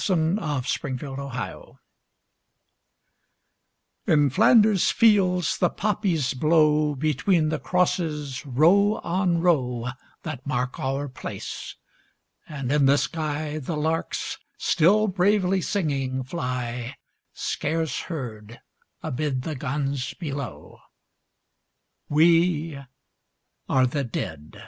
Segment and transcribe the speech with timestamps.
[0.08, 1.78] }IN FLANDERS FIELDS
[4.06, 9.88] In Flanders fields the poppies grow Between the crosses, row on row
[10.22, 11.74] That mark our place:
[12.48, 16.96] and in the sky The larks still bravely singing, fly
[17.34, 18.58] Scarce heard
[19.02, 20.78] amid the guns below.
[22.08, 22.78] We
[23.68, 24.66] are the Dead.